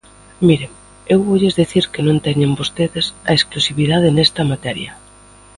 [0.47, 0.71] Miren,
[1.13, 4.91] eu voulles dicir que non teñen vostedes a exclusividade nesta materia.